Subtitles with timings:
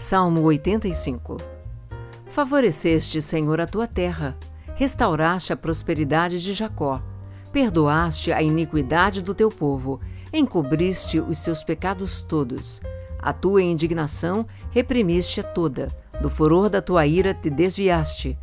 [0.00, 1.38] Salmo 85
[2.30, 4.38] Favoreceste, Senhor, a tua terra,
[4.76, 7.02] restauraste a prosperidade de Jacó,
[7.50, 10.00] perdoaste a iniquidade do teu povo,
[10.32, 12.80] encobriste os seus pecados todos.
[13.18, 15.88] A tua indignação reprimiste a toda,
[16.22, 18.38] do furor da tua ira te desviaste.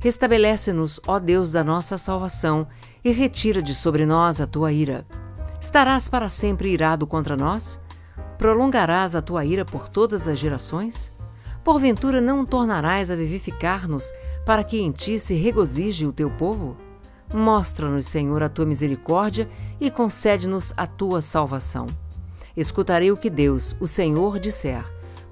[0.00, 2.68] Restabelece-nos, ó Deus da nossa salvação,
[3.02, 5.06] e retira de sobre nós a tua ira.
[5.58, 7.80] Estarás para sempre irado contra nós?
[8.38, 11.12] Prolongarás a tua ira por todas as gerações?
[11.64, 14.12] Porventura não tornarás a vivificar-nos,
[14.46, 16.76] para que em ti se regozije o teu povo?
[17.34, 19.48] Mostra-nos, Senhor, a tua misericórdia
[19.80, 21.88] e concede-nos a tua salvação.
[22.56, 24.84] Escutarei o que Deus, o Senhor, disser,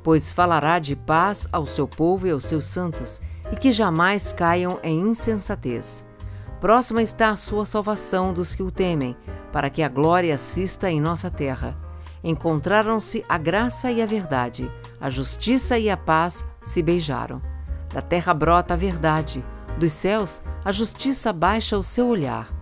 [0.03, 3.21] pois falará de paz ao seu povo e aos seus santos,
[3.53, 6.05] e que jamais caiam em insensatez.
[6.61, 9.17] Próxima está a sua salvação dos que o temem,
[9.53, 11.86] para que a glória assista em nossa terra
[12.27, 14.69] encontraram-se a graça e a verdade,
[15.01, 17.41] a justiça e a paz se beijaram.
[17.95, 19.45] Da terra brota a verdade,
[19.79, 22.53] dos céus a justiça baixa o seu olhar.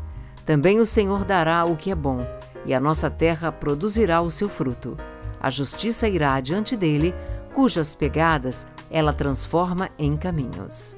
[0.44, 2.26] Também o Senhor dará o que é bom,
[2.66, 4.98] e a nossa terra produzirá o seu fruto.
[5.40, 7.14] A justiça irá diante dele,
[7.54, 10.94] cujas pegadas ela transforma em caminhos.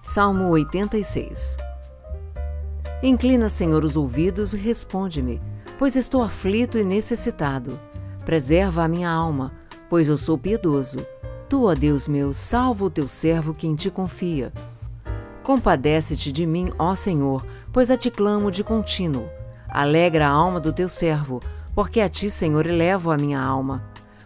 [0.00, 1.56] Salmo 86
[3.02, 5.42] Inclina, Senhor, os ouvidos e responde-me
[5.78, 7.78] pois estou aflito e necessitado.
[8.24, 9.52] Preserva a minha alma,
[9.88, 11.04] pois eu sou piedoso.
[11.48, 14.52] Tu, ó Deus meu, salva o teu servo que em ti confia.
[15.42, 19.28] Compadece-te de mim, ó Senhor, pois a ti clamo de contínuo.
[19.68, 21.42] Alegra a alma do teu servo,
[21.74, 23.82] porque a ti, Senhor, elevo a minha alma.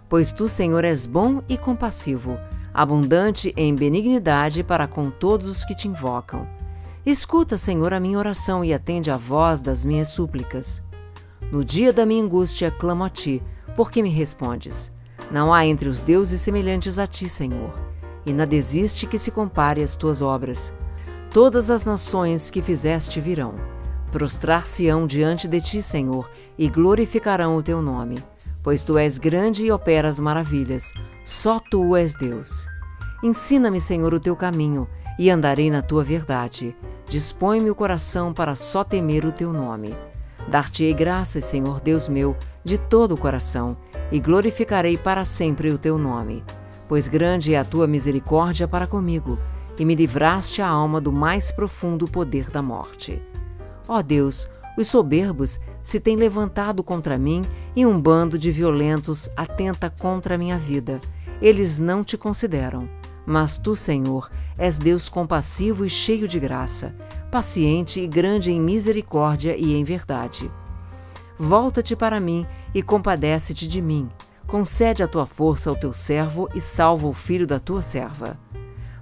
[0.09, 2.39] Pois tu, Senhor, és bom e compassivo,
[2.73, 6.47] abundante em benignidade para com todos os que te invocam.
[7.05, 10.83] Escuta, Senhor, a minha oração e atende à voz das minhas súplicas.
[11.51, 13.41] No dia da minha angústia, clamo a ti,
[13.77, 14.91] porque me respondes.
[15.31, 17.73] Não há entre os deuses semelhantes a ti, Senhor,
[18.25, 20.73] e nada existe que se compare às tuas obras.
[21.31, 23.55] Todas as nações que fizeste virão.
[24.11, 28.23] Prostrar-se-ão diante de ti, Senhor, e glorificarão o teu nome,
[28.62, 30.93] pois tu és grande e operas maravilhas.
[31.25, 32.67] Só tu és Deus.
[33.23, 36.77] Ensina-me, Senhor, o teu caminho, e andarei na tua verdade.
[37.09, 39.95] Dispõe-me o coração para só temer o teu nome.
[40.49, 43.77] Dar-te-ei graças, Senhor Deus meu, de todo o coração,
[44.12, 46.45] e glorificarei para sempre o teu nome.
[46.89, 49.39] Pois grande é a tua misericórdia para comigo,
[49.79, 53.21] e me livraste a alma do mais profundo poder da morte.
[53.89, 59.91] Ó Deus, os soberbos se têm levantado contra mim e um bando de violentos atenta
[59.91, 61.01] contra a minha vida.
[61.41, 62.89] Eles não te consideram.
[63.27, 66.95] Mas tu, Senhor, és Deus compassivo e cheio de graça,
[67.31, 70.51] paciente e grande em misericórdia e em verdade.
[71.39, 74.09] Volta-te para mim e compadece-te de mim.
[74.47, 78.39] Concede a tua força ao teu servo e salva o filho da tua serva.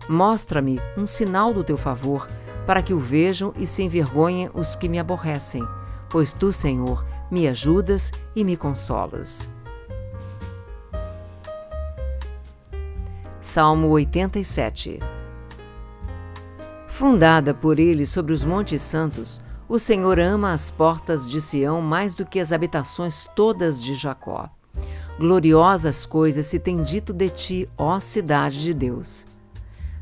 [0.09, 2.27] Mostra-me um sinal do teu favor,
[2.67, 5.63] para que o vejam e se envergonhem os que me aborrecem,
[6.09, 9.49] pois tu, Senhor, me ajudas e me consolas.
[13.55, 14.99] Salmo 87
[16.89, 22.17] Fundada por ele sobre os montes santos, o Senhor ama as portas de Sião mais
[22.17, 24.51] do que as habitações todas de Jacó.
[25.21, 29.25] Gloriosas coisas se tem dito de ti, ó cidade de Deus.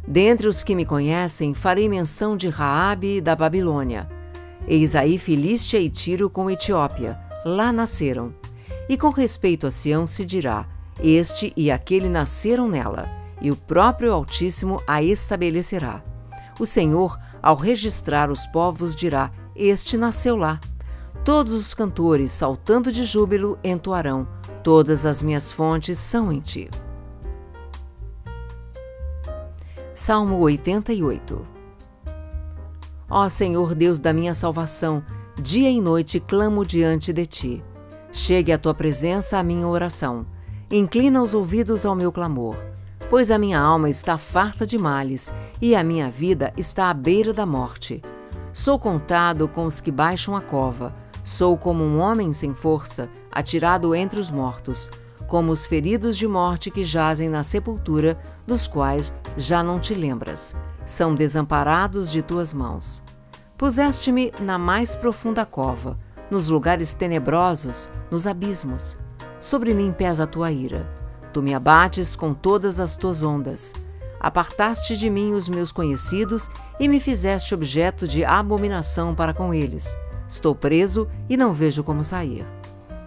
[0.09, 4.09] Dentre os que me conhecem, farei menção de Raabe e da Babilônia.
[4.67, 8.33] Eis aí Filístia e Tiro com Etiópia, lá nasceram.
[8.89, 10.67] E com respeito a Sião se dirá:
[10.99, 16.03] Este e aquele nasceram nela e o próprio Altíssimo a estabelecerá.
[16.61, 20.61] O Senhor, ao registrar os povos, dirá: Este nasceu lá.
[21.25, 24.29] Todos os cantores, saltando de júbilo, entoarão:
[24.63, 26.71] Todas as minhas fontes são em ti.
[29.93, 31.47] Salmo 88
[33.11, 35.03] Ó Senhor Deus da minha salvação,
[35.37, 37.65] dia e noite clamo diante de ti.
[38.13, 40.25] Chegue à tua presença a minha oração.
[40.71, 42.57] Inclina os ouvidos ao meu clamor
[43.13, 45.31] pois a minha alma está farta de males
[45.61, 48.01] e a minha vida está à beira da morte.
[48.55, 53.95] Sou contado com os que baixam a cova, sou como um homem sem força, atirado
[53.95, 54.89] entre os mortos,
[55.29, 60.57] como os feridos de morte que jazem na sepultura, dos quais já não te lembras.
[60.87, 63.03] São desamparados de tuas mãos.
[63.59, 65.99] Puseste-me na mais profunda cova,
[66.31, 68.97] nos lugares tenebrosos, nos abismos.
[69.39, 71.02] Sobre mim pesa a tua ira
[71.33, 73.73] Tu me abates com todas as tuas ondas.
[74.21, 76.49] Apartaste de mim os meus conhecidos
[76.79, 79.97] e me fizeste objeto de abominação para com eles.
[80.29, 82.47] Estou preso e não vejo como sair.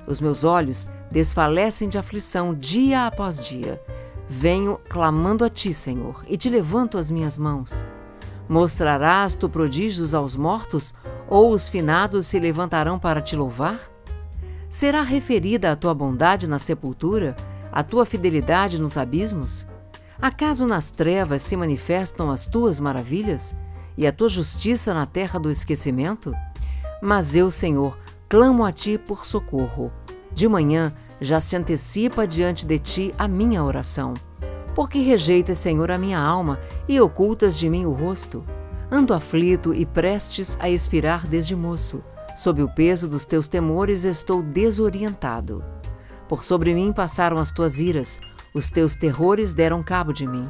[0.08, 3.82] Os meus olhos desfalecem de aflição dia após dia.
[4.28, 7.86] Venho clamando a ti, Senhor, e te levanto as minhas mãos.
[8.50, 10.94] Mostrarás tu prodígios aos mortos,
[11.28, 13.80] ou os finados se levantarão para te louvar?
[14.70, 17.36] Será referida a tua bondade na sepultura,
[17.76, 19.68] a tua fidelidade nos abismos?
[20.22, 23.54] Acaso nas trevas se manifestam as tuas maravilhas
[23.98, 26.34] e a tua justiça na terra do esquecimento?
[27.02, 28.00] Mas eu, Senhor,
[28.30, 29.92] clamo a ti por socorro.
[30.34, 34.14] De manhã já se antecipa diante de ti a minha oração.
[34.74, 38.42] Porque rejeitas, Senhor, a minha alma e ocultas de mim o rosto?
[38.90, 42.02] Ando aflito e prestes a expirar desde moço.
[42.38, 45.62] Sob o peso dos teus temores estou desorientado.
[46.28, 48.20] Por sobre mim passaram as tuas iras,
[48.54, 50.50] os teus terrores deram cabo de mim.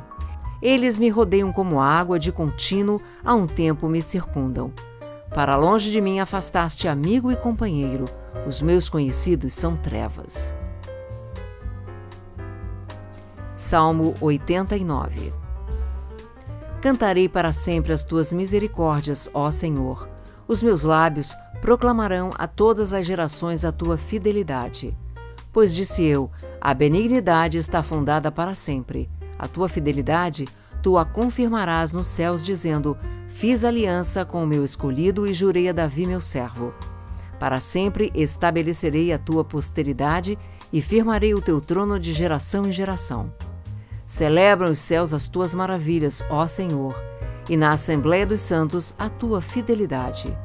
[0.62, 4.72] Eles me rodeiam como água, de contínuo, a um tempo me circundam.
[5.34, 8.06] Para longe de mim afastaste amigo e companheiro,
[8.48, 10.56] os meus conhecidos são trevas.
[13.58, 15.34] Salmo 89
[16.82, 20.08] Cantarei para sempre as tuas misericórdias, ó Senhor.
[20.48, 24.96] Os meus lábios proclamarão a todas as gerações a tua fidelidade.
[25.56, 26.30] Pois disse eu:
[26.60, 29.10] a benignidade está fundada para sempre.
[29.40, 30.50] A tua fidelidade
[30.82, 32.98] tu a confirmarás nos céus, dizendo:
[33.30, 36.74] Fiz aliança com o meu escolhido e jurei a Davi, meu servo.
[37.40, 40.38] Para sempre estabelecerei a tua posteridade
[40.74, 43.34] e firmarei o teu trono de geração em geração.
[44.06, 47.02] Celebram os céus as tuas maravilhas, ó Senhor,
[47.48, 50.38] e na Assembleia dos Santos a tua fidelidade.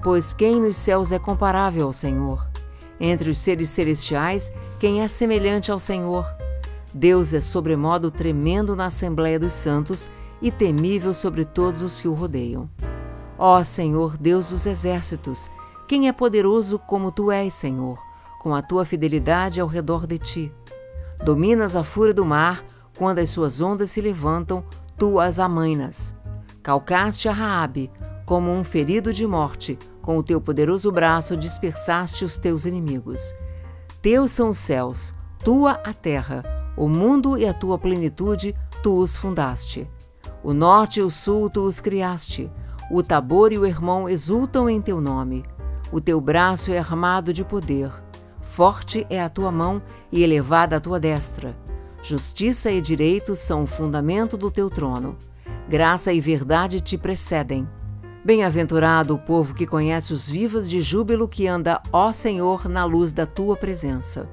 [0.00, 2.53] Pois quem nos céus é comparável ao Senhor?
[3.06, 6.26] Entre os seres celestiais, quem é semelhante ao Senhor?
[6.94, 10.10] Deus é sobremodo tremendo na Assembleia dos Santos
[10.40, 12.66] e temível sobre todos os que o rodeiam.
[13.36, 15.50] Ó Senhor, Deus dos exércitos,
[15.86, 17.98] quem é poderoso como tu és, Senhor,
[18.40, 20.52] com a tua fidelidade ao redor de ti?
[21.22, 22.64] Dominas a fúria do mar,
[22.96, 24.64] quando as suas ondas se levantam,
[24.96, 26.14] tu as amainas.
[26.62, 27.90] Calcaste a Raabe,
[28.24, 33.34] como um ferido de morte, com o teu poderoso braço dispersaste os teus inimigos.
[34.00, 36.42] Teus são os céus, tua a terra,
[36.76, 39.88] o mundo e a tua plenitude, tu os fundaste.
[40.42, 42.50] O norte e o sul tu os criaste.
[42.90, 45.42] O Tabor e o Hermão exultam em teu nome.
[45.90, 47.90] O teu braço é armado de poder.
[48.42, 49.80] Forte é a tua mão
[50.12, 51.56] e elevada a tua destra.
[52.02, 55.16] Justiça e direito são o fundamento do teu trono.
[55.68, 57.66] Graça e verdade te precedem.
[58.24, 63.12] Bem-aventurado o povo que conhece os vivos de júbilo que anda, ó Senhor, na luz
[63.12, 64.26] da tua presença.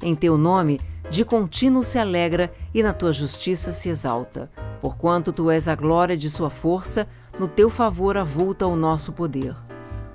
[0.00, 0.80] Em teu nome,
[1.10, 4.48] de contínuo se alegra e na tua justiça se exalta.
[4.80, 7.04] Porquanto tu és a glória de sua força,
[7.36, 9.56] no teu favor avulta o nosso poder.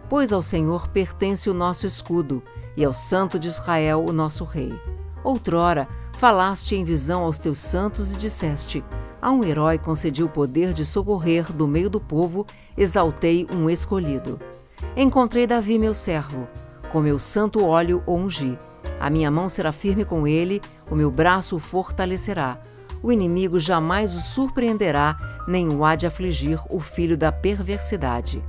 [0.07, 2.41] Pois ao Senhor pertence o nosso escudo,
[2.77, 4.73] e ao Santo de Israel o nosso Rei.
[5.21, 8.81] Outrora, falaste em visão aos teus santos e disseste:
[9.25, 12.45] a um herói concedi o poder de socorrer do meio do povo,
[12.77, 14.39] exaltei um escolhido.
[14.95, 16.47] Encontrei Davi, meu servo,
[16.91, 18.55] com meu santo óleo o ungi.
[18.99, 20.61] A minha mão será firme com ele,
[20.91, 22.59] o meu braço o fortalecerá.
[23.01, 25.17] O inimigo jamais o surpreenderá,
[25.47, 28.43] nem o há de afligir o filho da perversidade.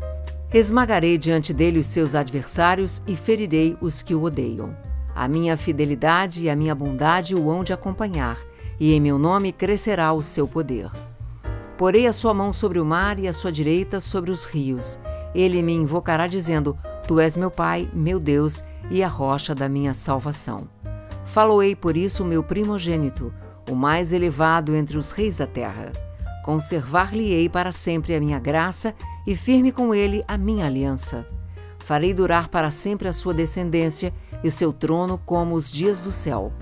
[0.53, 4.77] Esmagarei diante dele os seus adversários e ferirei os que o odeiam.
[5.15, 8.37] A minha fidelidade e a minha bondade o hão de acompanhar
[8.79, 10.91] e em meu nome crescerá o seu poder.
[11.77, 14.99] Porei a sua mão sobre o mar e a sua direita sobre os rios.
[15.35, 19.93] Ele me invocará, dizendo: Tu és meu Pai, meu Deus e a rocha da minha
[19.93, 20.69] salvação.
[21.25, 23.33] Faloei por isso o meu primogênito,
[23.71, 25.93] o mais elevado entre os reis da terra.
[26.45, 28.95] Conservar-lhe-ei para sempre a minha graça
[29.27, 31.27] e firme com ele a minha aliança.
[31.81, 36.11] Farei durar para sempre a sua descendência e o seu trono como os dias do
[36.11, 36.53] céu.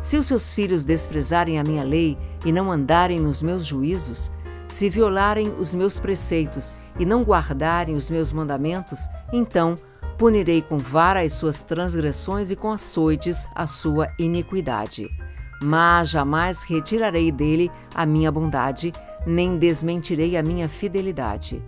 [0.00, 4.30] Se os seus filhos desprezarem a minha lei e não andarem nos meus juízos,
[4.68, 9.00] se violarem os meus preceitos e não guardarem os meus mandamentos,
[9.32, 9.76] então
[10.16, 15.08] punirei com vara as suas transgressões e com açoites a sua iniquidade.
[15.62, 18.92] Mas jamais retirarei dele a minha bondade,
[19.26, 21.62] nem desmentirei a minha fidelidade.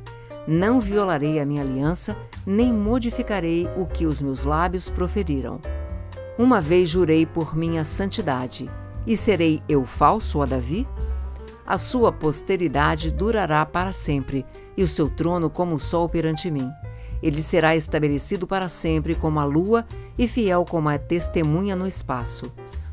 [0.47, 5.61] Não violarei a minha aliança, nem modificarei o que os meus lábios proferiram.
[6.39, 8.71] Uma vez jurei por minha santidade,
[9.07, 10.89] e serei eu falso a Davi?
[11.67, 16.71] A sua posteridade durará para sempre, e o seu trono como o sol perante mim.
[17.23, 19.85] Ele será estabelecido para sempre como a lua
[20.19, 22.51] e fiel como a testemunha no espaço.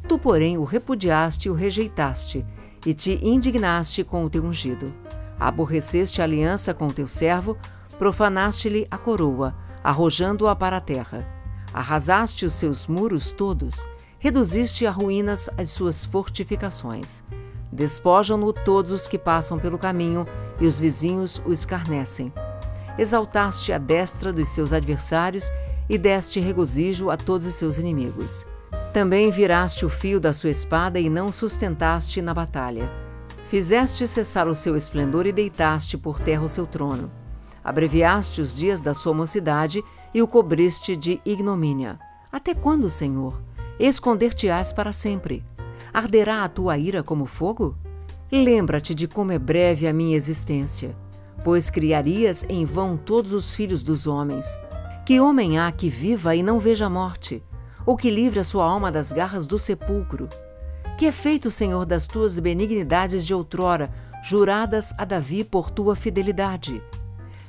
[0.08, 2.46] Tu, porém, o repudiaste e o rejeitaste,
[2.86, 4.94] e te indignaste com o teu ungido.
[5.40, 7.58] Aborreceste a aliança com o teu servo,
[7.98, 11.39] profanaste-lhe a coroa, arrojando-a para a terra.
[11.74, 17.24] Arrasaste os seus muros todos, reduziste a ruínas as suas fortificações.
[17.72, 20.28] Despojam-no todos os que passam pelo caminho,
[20.60, 22.34] e os vizinhos o escarnecem.
[22.98, 25.50] Exaltaste a destra dos seus adversários
[25.88, 28.46] e deste regozijo a todos os seus inimigos.
[28.94, 32.90] Também viraste o fio da sua espada e não sustentaste na batalha.
[33.46, 37.10] Fizeste cessar o seu esplendor e deitaste por terra o seu trono.
[37.64, 42.00] Abreviaste os dias da sua mocidade e o cobriste de ignomínia.
[42.32, 43.42] Até quando, Senhor?
[43.80, 45.44] Esconder-te-ás para sempre.
[45.94, 47.76] Arderá a tua ira como fogo?
[48.32, 50.96] Lembra-te de como é breve a minha existência,
[51.44, 54.60] pois criarias em vão todos os filhos dos homens.
[55.06, 57.44] Que homem há que viva e não veja a morte,
[57.86, 60.30] ou que livre a sua alma das garras do sepulcro?
[60.96, 63.90] Que é feito, Senhor, das tuas benignidades de outrora,
[64.22, 66.84] juradas a Davi por tua fidelidade?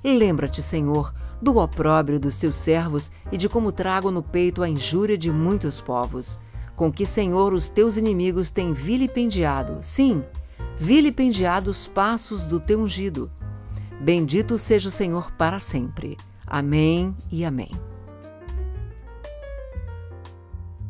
[0.02, 5.16] Lembra-te, Senhor, do opróbrio dos teus servos e de como trago no peito a injúria
[5.16, 6.38] de muitos povos,
[6.76, 10.22] com que, Senhor, os teus inimigos têm vilipendiado, sim,
[10.78, 13.30] vilipendiado os passos do teu ungido.
[14.00, 16.16] Bendito seja o Senhor para sempre.
[16.46, 17.89] Amém e amém.